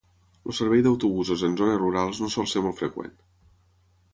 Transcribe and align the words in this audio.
El 0.51 0.55
servei 0.59 0.81
d'autobusos 0.87 1.43
en 1.49 1.57
zones 1.59 1.79
rurals 1.83 2.23
no 2.25 2.31
sol 2.37 2.51
ser 2.55 2.65
molt 2.69 2.81
freqüent. 2.81 3.15